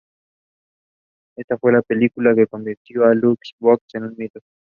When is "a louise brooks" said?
3.05-3.93